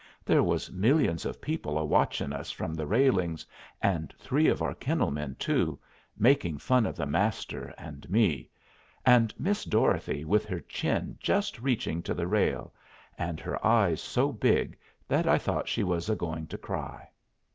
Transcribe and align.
There 0.25 0.41
was 0.41 0.71
millions 0.71 1.27
of 1.27 1.39
people 1.39 1.77
a 1.77 1.85
watching 1.85 2.33
us 2.33 2.49
from 2.49 2.73
the 2.73 2.87
railings, 2.87 3.45
and 3.83 4.11
three 4.17 4.47
of 4.47 4.59
our 4.63 4.73
kennel 4.73 5.11
men, 5.11 5.35
too, 5.37 5.77
making 6.17 6.57
fun 6.57 6.87
of 6.87 6.95
the 6.95 7.05
Master 7.05 7.71
and 7.77 8.09
me, 8.09 8.49
and 9.05 9.31
Miss 9.39 9.63
Dorothy 9.63 10.25
with 10.25 10.43
her 10.45 10.61
chin 10.61 11.17
just 11.19 11.61
reaching 11.61 12.01
to 12.01 12.15
the 12.15 12.25
rail, 12.25 12.73
and 13.15 13.39
her 13.41 13.63
eyes 13.63 14.01
so 14.01 14.31
big 14.31 14.75
that 15.07 15.27
I 15.27 15.37
thought 15.37 15.67
she 15.69 15.83
was 15.83 16.09
a 16.09 16.15
going 16.15 16.47
to 16.47 16.57
cry. 16.57 17.07